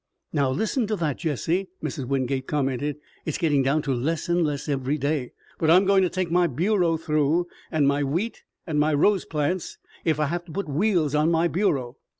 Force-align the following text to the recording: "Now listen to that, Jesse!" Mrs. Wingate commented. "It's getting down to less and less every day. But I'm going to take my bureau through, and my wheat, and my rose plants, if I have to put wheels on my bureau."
"Now 0.33 0.49
listen 0.49 0.87
to 0.87 0.95
that, 0.95 1.19
Jesse!" 1.19 1.67
Mrs. 1.83 2.05
Wingate 2.07 2.47
commented. 2.47 2.97
"It's 3.23 3.37
getting 3.37 3.61
down 3.61 3.83
to 3.83 3.93
less 3.93 4.27
and 4.29 4.43
less 4.43 4.67
every 4.67 4.97
day. 4.97 5.31
But 5.59 5.69
I'm 5.69 5.85
going 5.85 6.01
to 6.01 6.09
take 6.09 6.31
my 6.31 6.47
bureau 6.47 6.97
through, 6.97 7.45
and 7.71 7.87
my 7.87 8.03
wheat, 8.03 8.41
and 8.65 8.79
my 8.79 8.95
rose 8.95 9.25
plants, 9.25 9.77
if 10.03 10.19
I 10.19 10.25
have 10.25 10.45
to 10.45 10.51
put 10.51 10.67
wheels 10.67 11.13
on 11.13 11.29
my 11.29 11.47
bureau." 11.47 11.97